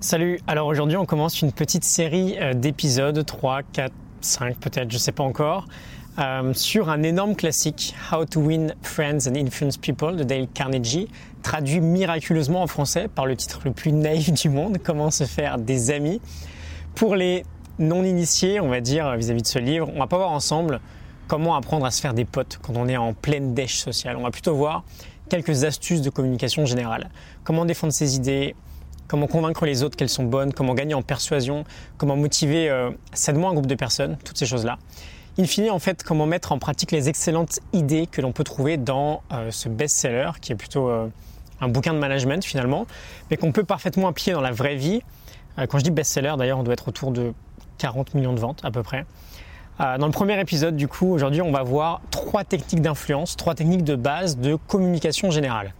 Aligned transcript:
Salut, 0.00 0.38
alors 0.46 0.68
aujourd'hui 0.68 0.96
on 0.96 1.06
commence 1.06 1.42
une 1.42 1.50
petite 1.50 1.82
série 1.82 2.36
euh, 2.38 2.54
d'épisodes, 2.54 3.26
3, 3.26 3.62
4, 3.72 3.92
5 4.20 4.56
peut-être, 4.56 4.92
je 4.92 4.96
sais 4.96 5.10
pas 5.10 5.24
encore, 5.24 5.66
euh, 6.20 6.54
sur 6.54 6.88
un 6.88 7.02
énorme 7.02 7.34
classique, 7.34 7.96
How 8.12 8.24
to 8.24 8.40
Win 8.40 8.76
Friends 8.82 9.26
and 9.28 9.34
Influence 9.34 9.76
People 9.76 10.14
de 10.14 10.22
Dale 10.22 10.46
Carnegie, 10.54 11.08
traduit 11.42 11.80
miraculeusement 11.80 12.62
en 12.62 12.68
français 12.68 13.08
par 13.12 13.26
le 13.26 13.34
titre 13.34 13.60
le 13.64 13.72
plus 13.72 13.90
naïf 13.90 14.32
du 14.32 14.50
monde, 14.50 14.78
Comment 14.84 15.10
se 15.10 15.24
faire 15.24 15.58
des 15.58 15.90
amis. 15.90 16.20
Pour 16.94 17.16
les 17.16 17.44
non-initiés, 17.80 18.60
on 18.60 18.68
va 18.68 18.80
dire, 18.80 19.16
vis-à-vis 19.16 19.42
de 19.42 19.48
ce 19.48 19.58
livre, 19.58 19.90
on 19.92 19.98
va 19.98 20.06
pas 20.06 20.18
voir 20.18 20.30
ensemble 20.30 20.80
comment 21.26 21.56
apprendre 21.56 21.84
à 21.84 21.90
se 21.90 22.00
faire 22.00 22.14
des 22.14 22.24
potes 22.24 22.60
quand 22.62 22.74
on 22.76 22.86
est 22.86 22.96
en 22.96 23.14
pleine 23.14 23.52
dèche 23.52 23.78
sociale. 23.78 24.16
On 24.16 24.22
va 24.22 24.30
plutôt 24.30 24.54
voir 24.54 24.84
quelques 25.28 25.64
astuces 25.64 26.02
de 26.02 26.10
communication 26.10 26.66
générale. 26.66 27.10
Comment 27.42 27.64
défendre 27.64 27.92
ses 27.92 28.14
idées, 28.14 28.54
comment 29.08 29.26
convaincre 29.26 29.66
les 29.66 29.82
autres 29.82 29.96
qu'elles 29.96 30.08
sont 30.08 30.24
bonnes, 30.24 30.52
comment 30.52 30.74
gagner 30.74 30.94
en 30.94 31.02
persuasion, 31.02 31.64
comment 31.96 32.16
motiver 32.16 32.68
euh, 32.68 32.90
un 32.90 33.52
groupe 33.52 33.66
de 33.66 33.74
personnes, 33.74 34.16
toutes 34.24 34.38
ces 34.38 34.46
choses-là. 34.46 34.78
In 35.40 35.44
fine, 35.44 35.70
en 35.70 35.78
fait, 35.78 36.02
comment 36.02 36.26
mettre 36.26 36.50
en 36.50 36.58
pratique 36.58 36.90
les 36.90 37.08
excellentes 37.08 37.60
idées 37.72 38.08
que 38.08 38.20
l'on 38.20 38.32
peut 38.32 38.42
trouver 38.42 38.76
dans 38.76 39.22
euh, 39.32 39.52
ce 39.52 39.68
best-seller, 39.68 40.32
qui 40.40 40.50
est 40.50 40.56
plutôt 40.56 40.88
euh, 40.88 41.06
un 41.60 41.68
bouquin 41.68 41.94
de 41.94 42.00
management 42.00 42.44
finalement, 42.44 42.88
mais 43.30 43.36
qu'on 43.36 43.52
peut 43.52 43.62
parfaitement 43.62 44.08
appliquer 44.08 44.32
dans 44.32 44.40
la 44.40 44.50
vraie 44.50 44.74
vie. 44.74 45.00
Euh, 45.56 45.66
quand 45.66 45.78
je 45.78 45.84
dis 45.84 45.92
best-seller, 45.92 46.34
d'ailleurs, 46.36 46.58
on 46.58 46.64
doit 46.64 46.72
être 46.72 46.88
autour 46.88 47.12
de 47.12 47.32
40 47.78 48.14
millions 48.14 48.32
de 48.32 48.40
ventes 48.40 48.64
à 48.64 48.72
peu 48.72 48.82
près. 48.82 49.06
Dans 49.78 50.06
le 50.06 50.12
premier 50.12 50.40
épisode, 50.40 50.74
du 50.74 50.88
coup, 50.88 51.06
aujourd'hui, 51.12 51.40
on 51.40 51.52
va 51.52 51.62
voir 51.62 52.00
trois 52.10 52.42
techniques 52.42 52.82
d'influence, 52.82 53.36
trois 53.36 53.54
techniques 53.54 53.84
de 53.84 53.94
base 53.94 54.36
de 54.36 54.56
communication 54.56 55.30
générale. 55.30 55.72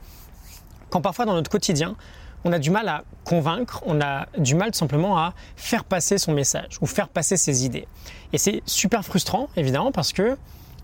Quand 0.88 1.00
parfois 1.00 1.24
dans 1.24 1.34
notre 1.34 1.50
quotidien, 1.50 1.96
on 2.44 2.52
a 2.52 2.58
du 2.58 2.70
mal 2.70 2.88
à 2.88 3.04
convaincre, 3.24 3.82
on 3.86 4.00
a 4.00 4.26
du 4.38 4.54
mal 4.54 4.70
tout 4.70 4.78
simplement 4.78 5.18
à 5.18 5.34
faire 5.56 5.84
passer 5.84 6.18
son 6.18 6.32
message 6.32 6.78
ou 6.80 6.86
faire 6.86 7.08
passer 7.08 7.36
ses 7.36 7.64
idées. 7.64 7.86
Et 8.32 8.38
c'est 8.38 8.62
super 8.66 9.04
frustrant, 9.04 9.48
évidemment, 9.56 9.92
parce 9.92 10.12
que 10.12 10.36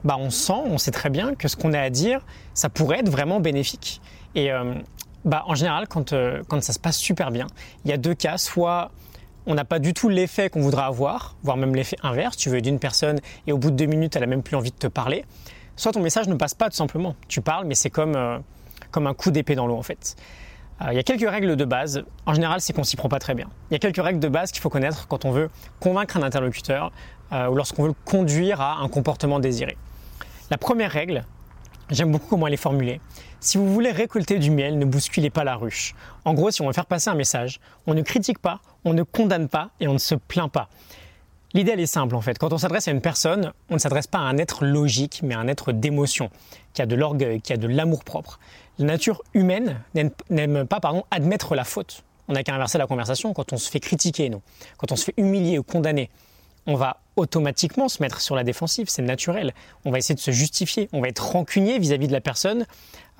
bah, 0.04 0.16
on 0.18 0.30
sent, 0.30 0.52
on 0.52 0.78
sait 0.78 0.90
très 0.90 1.10
bien 1.10 1.34
que 1.34 1.48
ce 1.48 1.56
qu'on 1.56 1.72
a 1.72 1.80
à 1.80 1.90
dire, 1.90 2.20
ça 2.52 2.68
pourrait 2.68 3.00
être 3.00 3.08
vraiment 3.08 3.40
bénéfique. 3.40 4.00
Et 4.34 4.52
euh, 4.52 4.74
bah, 5.24 5.44
en 5.46 5.54
général, 5.54 5.88
quand, 5.88 6.12
euh, 6.12 6.42
quand 6.48 6.62
ça 6.62 6.72
se 6.72 6.78
passe 6.78 6.98
super 6.98 7.30
bien, 7.30 7.46
il 7.84 7.90
y 7.90 7.94
a 7.94 7.96
deux 7.96 8.14
cas. 8.14 8.36
Soit 8.36 8.90
on 9.46 9.54
n'a 9.54 9.64
pas 9.64 9.78
du 9.78 9.94
tout 9.94 10.08
l'effet 10.08 10.50
qu'on 10.50 10.60
voudrait 10.60 10.84
avoir, 10.84 11.36
voire 11.42 11.56
même 11.56 11.74
l'effet 11.74 11.96
inverse. 12.02 12.36
Tu 12.36 12.50
veux 12.50 12.60
d'une 12.60 12.78
personne 12.78 13.20
et 13.46 13.52
au 13.52 13.58
bout 13.58 13.70
de 13.70 13.76
deux 13.76 13.86
minutes, 13.86 14.16
elle 14.16 14.22
a 14.22 14.26
même 14.26 14.42
plus 14.42 14.56
envie 14.56 14.70
de 14.70 14.76
te 14.76 14.86
parler. 14.86 15.24
Soit 15.76 15.92
ton 15.92 16.00
message 16.00 16.28
ne 16.28 16.34
passe 16.34 16.54
pas 16.54 16.68
tout 16.68 16.76
simplement. 16.76 17.16
Tu 17.28 17.40
parles, 17.40 17.66
mais 17.66 17.74
c'est 17.74 17.90
comme, 17.90 18.14
euh, 18.16 18.38
comme 18.90 19.06
un 19.06 19.14
coup 19.14 19.30
d'épée 19.30 19.54
dans 19.54 19.66
l'eau 19.66 19.76
en 19.76 19.82
fait. 19.82 20.16
Euh, 20.84 20.92
il 20.92 20.96
y 20.96 20.98
a 20.98 21.02
quelques 21.02 21.28
règles 21.28 21.56
de 21.56 21.64
base. 21.64 22.02
En 22.26 22.34
général, 22.34 22.60
c'est 22.60 22.72
qu'on 22.72 22.84
s'y 22.84 22.96
prend 22.96 23.08
pas 23.08 23.18
très 23.18 23.34
bien. 23.34 23.48
Il 23.70 23.74
y 23.74 23.76
a 23.76 23.78
quelques 23.78 24.02
règles 24.02 24.20
de 24.20 24.28
base 24.28 24.52
qu'il 24.52 24.60
faut 24.60 24.70
connaître 24.70 25.08
quand 25.08 25.24
on 25.24 25.30
veut 25.30 25.50
convaincre 25.80 26.16
un 26.16 26.22
interlocuteur 26.22 26.92
euh, 27.32 27.48
ou 27.48 27.54
lorsqu'on 27.54 27.82
veut 27.82 27.88
le 27.88 27.94
conduire 28.04 28.60
à 28.60 28.78
un 28.78 28.88
comportement 28.88 29.40
désiré. 29.40 29.76
La 30.50 30.58
première 30.58 30.90
règle, 30.90 31.24
j'aime 31.90 32.12
beaucoup 32.12 32.26
comment 32.28 32.46
elle 32.46 32.54
est 32.54 32.58
formulée. 32.58 33.00
Si 33.40 33.58
vous 33.58 33.72
voulez 33.72 33.90
récolter 33.90 34.38
du 34.38 34.50
miel, 34.50 34.78
ne 34.78 34.84
bousculez 34.84 35.30
pas 35.30 35.44
la 35.44 35.56
ruche. 35.56 35.94
En 36.24 36.34
gros, 36.34 36.50
si 36.50 36.62
on 36.62 36.66
veut 36.66 36.72
faire 36.72 36.86
passer 36.86 37.10
un 37.10 37.14
message, 37.14 37.60
on 37.86 37.94
ne 37.94 38.02
critique 38.02 38.38
pas, 38.38 38.60
on 38.84 38.94
ne 38.94 39.02
condamne 39.02 39.48
pas 39.48 39.70
et 39.80 39.88
on 39.88 39.94
ne 39.94 39.98
se 39.98 40.14
plaint 40.14 40.50
pas. 40.50 40.68
L'idée, 41.54 41.70
elle 41.72 41.80
est 41.80 41.86
simple 41.86 42.16
en 42.16 42.20
fait. 42.20 42.36
Quand 42.36 42.52
on 42.52 42.58
s'adresse 42.58 42.88
à 42.88 42.90
une 42.90 43.00
personne, 43.00 43.52
on 43.70 43.74
ne 43.74 43.78
s'adresse 43.78 44.08
pas 44.08 44.18
à 44.18 44.22
un 44.22 44.36
être 44.38 44.64
logique, 44.64 45.20
mais 45.22 45.34
à 45.34 45.38
un 45.38 45.46
être 45.46 45.72
d'émotion, 45.72 46.30
qui 46.72 46.82
a 46.82 46.86
de 46.86 46.96
l'orgueil, 46.96 47.40
qui 47.40 47.52
a 47.52 47.56
de 47.56 47.68
l'amour 47.68 48.02
propre. 48.02 48.40
La 48.78 48.86
nature 48.86 49.22
humaine 49.34 49.80
n'aime 50.30 50.66
pas 50.66 50.80
pardon, 50.80 51.04
admettre 51.12 51.54
la 51.54 51.62
faute. 51.62 52.02
On 52.26 52.32
n'a 52.32 52.42
qu'à 52.42 52.54
inverser 52.54 52.78
la 52.78 52.88
conversation 52.88 53.32
quand 53.34 53.52
on 53.52 53.56
se 53.56 53.70
fait 53.70 53.80
critiquer, 53.80 54.30
non. 54.30 54.42
Quand 54.78 54.90
on 54.90 54.96
se 54.96 55.04
fait 55.04 55.14
humilier 55.16 55.58
ou 55.58 55.62
condamner, 55.62 56.10
on 56.66 56.74
va 56.74 56.96
automatiquement 57.16 57.88
se 57.88 58.02
mettre 58.02 58.20
sur 58.20 58.34
la 58.34 58.42
défensive, 58.42 58.88
c'est 58.88 59.02
naturel. 59.02 59.54
On 59.84 59.92
va 59.92 59.98
essayer 59.98 60.14
de 60.16 60.20
se 60.20 60.32
justifier, 60.32 60.88
on 60.92 61.00
va 61.00 61.08
être 61.08 61.24
rancunier 61.24 61.78
vis-à-vis 61.78 62.08
de 62.08 62.12
la 62.12 62.20
personne. 62.20 62.66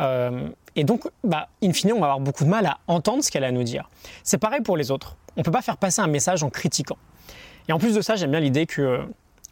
Euh, 0.01 0.49
et 0.75 0.83
donc, 0.83 1.05
bah, 1.23 1.49
in 1.63 1.73
fine, 1.73 1.93
on 1.93 2.01
va 2.01 2.07
avoir 2.07 2.21
beaucoup 2.21 2.45
de 2.45 2.49
mal 2.49 2.67
à 2.67 2.79
entendre 2.89 3.23
ce 3.23 3.31
qu'elle 3.31 3.45
a 3.45 3.49
à 3.49 3.53
nous 3.53 3.63
dire. 3.63 3.89
C'est 4.25 4.39
pareil 4.39 4.63
pour 4.63 4.77
les 4.77 4.91
autres. 4.91 5.17
On 5.37 5.41
ne 5.41 5.45
peut 5.45 5.53
pas 5.53 5.63
faire 5.63 5.77
passer 5.77 6.01
un 6.01 6.09
message 6.09 6.43
en 6.43 6.51
critiquant. 6.51 6.97
Et 7.69 7.73
en 7.73 7.79
plus 7.79 7.95
de 7.95 8.01
ça, 8.01 8.17
j'aime 8.17 8.31
bien 8.31 8.41
l'idée 8.41 8.67
que 8.67 8.83
euh, 8.83 9.05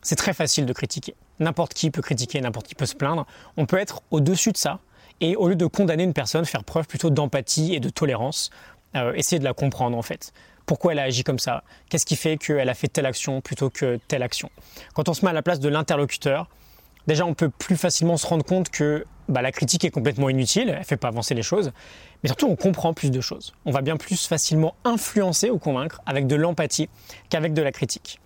c'est 0.02 0.16
très 0.16 0.34
facile 0.34 0.66
de 0.66 0.72
critiquer. 0.72 1.14
N'importe 1.38 1.74
qui 1.74 1.90
peut 1.90 2.02
critiquer, 2.02 2.40
n'importe 2.40 2.66
qui 2.66 2.74
peut 2.74 2.86
se 2.86 2.94
plaindre. 2.94 3.26
On 3.56 3.66
peut 3.66 3.78
être 3.78 4.02
au-dessus 4.10 4.52
de 4.52 4.56
ça 4.56 4.80
et 5.20 5.36
au 5.36 5.48
lieu 5.48 5.56
de 5.56 5.66
condamner 5.66 6.02
une 6.02 6.12
personne, 6.12 6.44
faire 6.44 6.64
preuve 6.64 6.86
plutôt 6.86 7.10
d'empathie 7.10 7.74
et 7.74 7.80
de 7.80 7.88
tolérance, 7.88 8.50
euh, 8.96 9.12
essayer 9.14 9.38
de 9.38 9.44
la 9.44 9.54
comprendre 9.54 9.96
en 9.96 10.02
fait. 10.02 10.32
Pourquoi 10.66 10.92
elle 10.92 10.98
a 10.98 11.04
agi 11.04 11.24
comme 11.24 11.38
ça? 11.38 11.64
Qu'est-ce 11.88 12.06
qui 12.06 12.16
fait 12.16 12.36
qu'elle 12.36 12.68
a 12.68 12.74
fait 12.74 12.88
telle 12.88 13.06
action 13.06 13.40
plutôt 13.40 13.70
que 13.70 13.98
telle 14.08 14.22
action? 14.22 14.50
Quand 14.94 15.08
on 15.08 15.14
se 15.14 15.24
met 15.24 15.30
à 15.30 15.34
la 15.34 15.42
place 15.42 15.60
de 15.60 15.68
l'interlocuteur, 15.68 16.48
déjà 17.06 17.24
on 17.26 17.34
peut 17.34 17.48
plus 17.50 17.76
facilement 17.76 18.16
se 18.16 18.26
rendre 18.26 18.44
compte 18.44 18.68
que 18.68 19.04
bah, 19.32 19.42
la 19.42 19.52
critique 19.52 19.84
est 19.84 19.90
complètement 19.90 20.28
inutile, 20.28 20.68
elle 20.68 20.78
ne 20.78 20.84
fait 20.84 20.96
pas 20.96 21.08
avancer 21.08 21.34
les 21.34 21.42
choses, 21.42 21.72
mais 22.22 22.28
surtout 22.28 22.46
on 22.46 22.56
comprend 22.56 22.94
plus 22.94 23.10
de 23.10 23.20
choses. 23.20 23.52
On 23.64 23.70
va 23.70 23.80
bien 23.80 23.96
plus 23.96 24.26
facilement 24.26 24.74
influencer 24.84 25.50
ou 25.50 25.58
convaincre 25.58 26.00
avec 26.06 26.26
de 26.26 26.36
l'empathie 26.36 26.88
qu'avec 27.30 27.52
de 27.54 27.62
la 27.62 27.72
critique. 27.72 28.20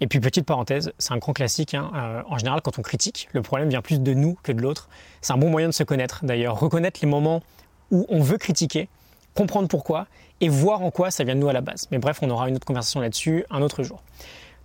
Et 0.00 0.06
puis 0.06 0.20
petite 0.20 0.44
parenthèse, 0.44 0.92
c'est 0.98 1.12
un 1.12 1.18
grand 1.18 1.32
classique. 1.32 1.74
Hein, 1.74 1.90
euh, 1.94 2.22
en 2.28 2.38
général, 2.38 2.60
quand 2.60 2.78
on 2.78 2.82
critique, 2.82 3.28
le 3.32 3.42
problème 3.42 3.68
vient 3.68 3.80
plus 3.80 4.00
de 4.00 4.12
nous 4.12 4.36
que 4.42 4.52
de 4.52 4.60
l'autre. 4.60 4.88
C'est 5.22 5.32
un 5.32 5.38
bon 5.38 5.48
moyen 5.48 5.68
de 5.68 5.72
se 5.72 5.84
connaître. 5.84 6.24
D'ailleurs, 6.24 6.60
reconnaître 6.60 7.00
les 7.02 7.08
moments 7.08 7.42
où 7.90 8.04
on 8.10 8.20
veut 8.20 8.36
critiquer, 8.36 8.88
comprendre 9.34 9.68
pourquoi 9.68 10.06
et 10.42 10.50
voir 10.50 10.82
en 10.82 10.90
quoi 10.90 11.10
ça 11.10 11.24
vient 11.24 11.34
de 11.34 11.40
nous 11.40 11.48
à 11.48 11.54
la 11.54 11.62
base. 11.62 11.86
Mais 11.90 11.98
bref, 11.98 12.18
on 12.20 12.28
aura 12.28 12.48
une 12.48 12.56
autre 12.56 12.66
conversation 12.66 13.00
là-dessus 13.00 13.44
un 13.50 13.62
autre 13.62 13.82
jour. 13.82 14.02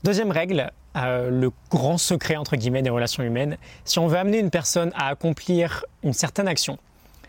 Deuxième 0.03 0.31
règle, 0.31 0.71
euh, 0.97 1.29
le 1.29 1.51
grand 1.69 1.99
secret 1.99 2.35
entre 2.35 2.55
guillemets 2.55 2.81
des 2.81 2.89
relations 2.89 3.21
humaines. 3.21 3.57
Si 3.85 3.99
on 3.99 4.07
veut 4.07 4.17
amener 4.17 4.39
une 4.39 4.49
personne 4.49 4.91
à 4.95 5.09
accomplir 5.09 5.85
une 6.01 6.13
certaine 6.13 6.47
action, 6.47 6.79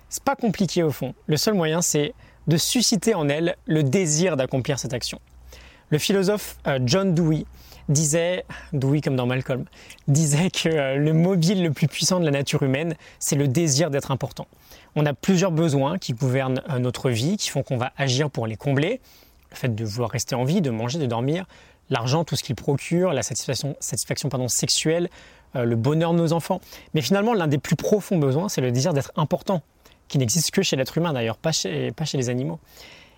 c'est 0.09 0.25
pas 0.25 0.37
compliqué 0.37 0.83
au 0.83 0.91
fond. 0.91 1.15
Le 1.27 1.37
seul 1.37 1.53
moyen, 1.53 1.83
c'est 1.83 2.15
de 2.47 2.56
susciter 2.56 3.15
en 3.15 3.28
elle 3.28 3.56
le 3.66 3.83
désir 3.83 4.38
d'accomplir 4.38 4.78
cette 4.78 4.94
action. 4.94 5.21
Le 5.91 5.99
philosophe 5.99 6.56
euh, 6.66 6.78
John 6.87 7.15
Dewey 7.15 7.44
disait, 7.91 8.47
Dewey 8.72 9.03
comme 9.03 9.16
dans 9.16 9.27
Malcolm, 9.27 9.66
disait 10.09 10.49
que 10.49 10.71
euh, 10.71 10.97
le 10.97 11.12
mobile 11.12 11.62
le 11.62 11.72
plus 11.72 11.89
puissant 11.89 12.21
de 12.21 12.25
la 12.25 12.31
nature 12.31 12.62
humaine, 12.62 12.94
c'est 13.19 13.37
le 13.37 13.49
désir 13.49 13.91
d'être 13.91 14.10
important. 14.10 14.47
On 14.97 15.04
a 15.04 15.12
plusieurs 15.12 15.53
besoins 15.53 15.99
qui 15.99 16.15
gouvernent 16.15 16.62
notre 16.78 17.10
vie, 17.10 17.37
qui 17.37 17.50
font 17.50 17.62
qu'on 17.62 17.77
va 17.77 17.93
agir 17.99 18.31
pour 18.31 18.47
les 18.47 18.56
combler. 18.56 19.03
Le 19.50 19.56
fait 19.56 19.75
de 19.75 19.84
vouloir 19.84 20.10
rester 20.10 20.34
en 20.34 20.44
vie, 20.44 20.62
de 20.62 20.71
manger, 20.71 20.99
de 20.99 21.04
dormir, 21.04 21.44
l'argent, 21.92 22.25
tout 22.25 22.36
ce 22.36 22.42
qu'il 22.42 22.56
procure, 22.56 23.12
la 23.12 23.22
satisfaction, 23.22 23.76
satisfaction 23.78 24.28
pardon, 24.28 24.48
sexuelle, 24.48 25.08
euh, 25.54 25.64
le 25.64 25.76
bonheur 25.76 26.12
de 26.12 26.19
nos 26.19 26.32
enfants. 26.32 26.60
Mais 26.94 27.03
finalement, 27.03 27.34
l'un 27.34 27.47
des 27.47 27.58
plus 27.58 27.76
profonds 27.76 28.19
besoins, 28.19 28.48
c'est 28.48 28.60
le 28.60 28.72
désir 28.72 28.94
d'être 28.94 29.12
important, 29.16 29.62
qui 30.08 30.19
n'existe 30.19 30.50
que 30.50 30.62
chez 30.62 30.76
l'être 30.76 30.97
humain 30.98 31.12
d'ailleurs, 31.12 31.36
pas 31.36 31.53
chez, 31.53 31.92
pas 31.92 32.04
chez 32.04 32.19
les 32.19 32.30
animaux. 32.30 32.58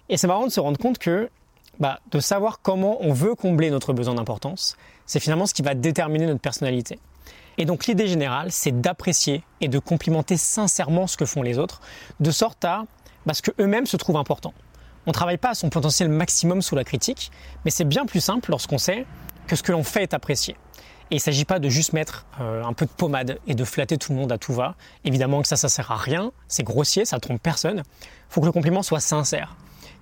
Et 0.09 0.17
c'est 0.17 0.27
marrant 0.27 0.47
de 0.47 0.53
se 0.53 0.61
rendre 0.61 0.79
compte 0.79 0.99
que 0.99 1.31
bah, 1.81 2.01
de 2.11 2.21
savoir 2.21 2.61
comment 2.61 2.99
on 3.01 3.13
veut 3.13 3.35
combler 3.35 3.71
notre 3.71 3.93
besoin 3.93 4.15
d'importance, 4.15 4.77
c'est 5.07 5.21
finalement 5.21 5.47
ce 5.47 5.55
qui 5.55 5.63
va 5.63 5.75
déterminer 5.75 6.27
notre 6.27 6.41
personnalité. 6.41 6.99
Et 7.59 7.65
donc 7.65 7.87
l'idée 7.87 8.07
générale, 8.07 8.51
c'est 8.51 8.81
d'apprécier 8.81 9.43
et 9.61 9.69
de 9.69 9.79
complimenter 9.79 10.37
sincèrement 10.37 11.07
ce 11.07 11.17
que 11.17 11.25
font 11.25 11.43
les 11.43 11.59
autres, 11.59 11.81
de 12.21 12.31
sorte 12.31 12.65
à 12.65 12.85
bah, 13.27 13.35
ce 13.35 13.43
qu'eux-mêmes 13.43 13.87
se 13.87 13.97
trouvent 13.97 14.17
importants. 14.17 14.55
On 15.07 15.11
ne 15.11 15.13
travaille 15.13 15.39
pas 15.39 15.51
à 15.51 15.55
son 15.55 15.69
potentiel 15.69 16.09
maximum 16.09 16.63
sous 16.63 16.75
la 16.75 16.85
critique, 16.85 17.31
mais 17.65 17.71
c'est 17.71 17.85
bien 17.85 18.07
plus 18.07 18.21
simple 18.21 18.51
lorsqu'on 18.51 18.79
sait 18.79 19.07
que 19.47 19.57
ce 19.57 19.63
que 19.63 19.73
l'on 19.73 19.85
fait 19.85 20.03
est 20.03 20.15
apprécié. 20.15 20.57
Et 21.11 21.17
il 21.17 21.17
ne 21.17 21.21
s'agit 21.21 21.45
pas 21.45 21.59
de 21.59 21.69
juste 21.69 21.93
mettre 21.93 22.25
euh, 22.41 22.65
un 22.65 22.73
peu 22.73 22.87
de 22.87 22.91
pommade 22.91 23.39
et 23.47 23.55
de 23.55 23.65
flatter 23.65 23.99
tout 23.99 24.13
le 24.13 24.19
monde 24.19 24.33
à 24.33 24.39
tout 24.39 24.55
va. 24.55 24.75
Évidemment 25.05 25.43
que 25.43 25.49
ça, 25.49 25.57
ça 25.57 25.69
sert 25.69 25.93
à 25.93 25.97
rien, 25.97 26.33
c'est 26.49 26.63
grossier, 26.63 27.05
ça 27.05 27.21
trompe 27.21 27.43
personne. 27.43 27.83
Il 28.01 28.07
faut 28.31 28.41
que 28.41 28.47
le 28.47 28.53
compliment 28.53 28.83
soit 28.83 29.01
sincère. 29.01 29.57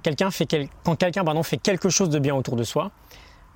Quand 0.04 0.96
quelqu'un 0.96 1.42
fait 1.42 1.56
quelque 1.58 1.88
chose 1.88 2.08
de 2.08 2.18
bien 2.18 2.34
autour 2.34 2.56
de 2.56 2.64
soi, 2.64 2.92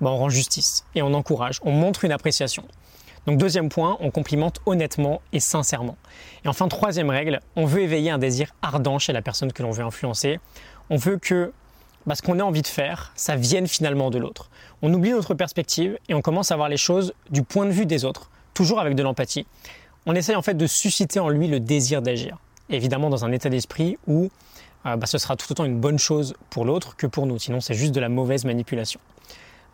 ben, 0.01 0.11
on 0.11 0.17
rend 0.17 0.29
justice 0.29 0.85
et 0.95 1.01
on 1.01 1.13
encourage, 1.13 1.59
on 1.63 1.71
montre 1.71 2.05
une 2.05 2.11
appréciation. 2.11 2.63
Donc 3.25 3.37
deuxième 3.37 3.67
point, 3.67 3.97
on 3.99 4.09
complimente 4.09 4.61
honnêtement 4.65 5.21
et 5.33 5.41
sincèrement. 5.41 5.97
Et 6.45 6.47
enfin, 6.47 6.69
troisième 6.69 7.09
règle, 7.09 7.41
on 7.57 7.65
veut 7.65 7.81
éveiller 7.81 8.09
un 8.09 8.17
désir 8.17 8.53
ardent 8.61 8.99
chez 8.99 9.11
la 9.11 9.21
personne 9.21 9.51
que 9.51 9.63
l'on 9.63 9.71
veut 9.71 9.83
influencer 9.83 10.39
on 10.89 10.97
veut 10.97 11.17
que 11.17 11.51
bah, 12.05 12.15
ce 12.15 12.21
qu'on 12.21 12.39
a 12.39 12.43
envie 12.43 12.61
de 12.61 12.67
faire, 12.67 13.11
ça 13.15 13.35
vienne 13.35 13.67
finalement 13.67 14.09
de 14.09 14.17
l'autre. 14.17 14.49
On 14.81 14.93
oublie 14.93 15.11
notre 15.11 15.33
perspective 15.33 15.97
et 16.07 16.13
on 16.13 16.21
commence 16.21 16.51
à 16.51 16.55
voir 16.55 16.69
les 16.69 16.77
choses 16.77 17.13
du 17.29 17.43
point 17.43 17.65
de 17.65 17.71
vue 17.71 17.85
des 17.85 18.05
autres, 18.05 18.29
toujours 18.53 18.79
avec 18.79 18.95
de 18.95 19.03
l'empathie. 19.03 19.45
On 20.05 20.15
essaye 20.15 20.35
en 20.35 20.41
fait 20.41 20.55
de 20.55 20.67
susciter 20.67 21.19
en 21.19 21.29
lui 21.29 21.47
le 21.47 21.59
désir 21.59 22.01
d'agir, 22.01 22.37
évidemment 22.69 23.09
dans 23.09 23.25
un 23.25 23.31
état 23.31 23.49
d'esprit 23.49 23.97
où 24.07 24.29
euh, 24.85 24.95
bah, 24.95 25.05
ce 25.05 25.17
sera 25.17 25.35
tout 25.35 25.51
autant 25.51 25.65
une 25.65 25.79
bonne 25.79 25.99
chose 25.99 26.33
pour 26.49 26.63
l'autre 26.63 26.95
que 26.95 27.07
pour 27.07 27.25
nous, 27.25 27.39
sinon 27.39 27.59
c'est 27.59 27.73
juste 27.73 27.93
de 27.93 27.99
la 27.99 28.09
mauvaise 28.09 28.45
manipulation. 28.45 29.01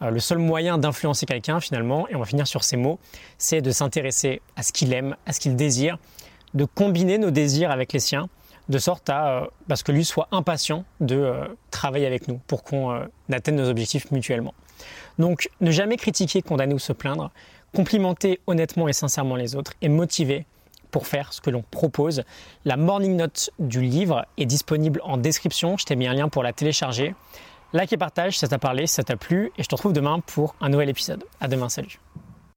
Euh, 0.02 0.10
le 0.10 0.20
seul 0.20 0.40
moyen 0.40 0.80
d'influencer 0.80 1.28
quelqu'un 1.28 1.60
finalement, 1.60 2.08
et 2.10 2.16
on 2.16 2.20
va 2.20 2.26
finir 2.26 2.48
sur 2.48 2.64
ces 2.64 2.78
mots, 2.78 3.00
c'est 3.38 3.62
de 3.62 3.72
s'intéresser 3.72 4.42
à 4.56 4.64
ce 4.64 4.74
qu'il 4.74 4.92
aime, 4.94 5.16
à 5.28 5.34
ce 5.34 5.40
qu'il 5.40 5.56
désire, 5.56 5.98
de 6.56 6.66
combiner 6.66 7.18
nos 7.20 7.32
désirs 7.32 7.70
avec 7.70 7.94
les 7.94 8.00
siens, 8.00 8.28
de 8.70 8.78
sorte 8.78 9.10
à 9.10 9.50
parce 9.68 9.84
que 9.84 9.92
lui 9.92 10.06
soit 10.06 10.28
impatient 10.32 10.86
de 11.00 11.34
travailler 11.72 12.08
avec 12.08 12.28
nous 12.28 12.40
pour 12.48 12.64
qu'on 12.64 13.08
atteigne 13.32 13.56
nos 13.56 13.70
objectifs 13.70 14.12
mutuellement. 14.12 14.54
Donc 15.20 15.50
ne 15.62 15.72
jamais 15.72 15.98
critiquer, 15.98 16.42
condamner 16.42 16.74
ou 16.74 16.80
se 16.80 16.94
plaindre, 16.94 17.32
complimenter 17.76 18.40
honnêtement 18.48 18.88
et 18.88 18.94
sincèrement 18.94 19.36
les 19.36 19.56
autres 19.56 19.74
et 19.82 19.90
motiver 19.90 20.46
pour 20.92 21.08
faire 21.08 21.34
ce 21.34 21.42
que 21.42 21.50
l'on 21.50 21.64
propose. 21.64 22.24
La 22.66 22.78
morning 22.78 23.16
note 23.18 23.50
du 23.60 23.82
livre 23.82 24.26
est 24.38 24.46
disponible 24.46 25.02
en 25.04 25.18
description. 25.18 25.78
Je 25.78 25.86
t'ai 25.86 25.96
mis 25.96 26.08
un 26.08 26.14
lien 26.14 26.30
pour 26.30 26.44
la 26.44 26.54
télécharger. 26.54 27.16
Like 27.74 27.92
et 27.92 27.98
partage 27.98 28.38
ça 28.38 28.48
t'a 28.48 28.60
parlé, 28.60 28.86
ça 28.86 29.04
t'a 29.04 29.18
plu. 29.18 29.52
Et 29.58 29.64
je 29.64 29.68
te 29.68 29.76
retrouve 29.76 29.94
demain 29.94 30.20
pour 30.20 30.56
un 30.62 30.70
nouvel 30.70 30.90
épisode. 30.90 31.24
À 31.42 31.48
demain, 31.48 31.70
salut. 31.70 32.00